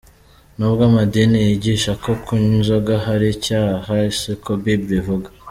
Nubwo 0.57 0.81
amadini 0.89 1.37
yigisha 1.47 1.91
ko 2.03 2.09
"kunywa 2.23 2.53
inzoga 2.57 2.95
ari 3.13 3.27
icyaha",siko 3.35 4.51
Bible 4.63 4.93
ivuga. 4.99 5.27